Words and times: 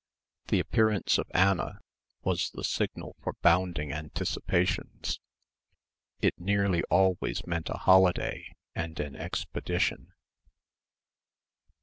The 0.47 0.59
appearance 0.59 1.19
of 1.19 1.29
Anna 1.31 1.77
was 2.23 2.49
the 2.49 2.63
signal 2.63 3.15
for 3.21 3.35
bounding 3.43 3.91
anticipations. 3.93 5.19
It 6.23 6.33
nearly 6.39 6.81
always 6.89 7.45
meant 7.45 7.69
a 7.69 7.77
holiday 7.77 8.47
and 8.73 8.99
an 8.99 9.15
expedition. 9.15 10.11